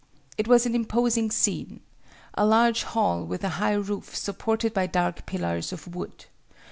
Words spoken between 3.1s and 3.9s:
with a high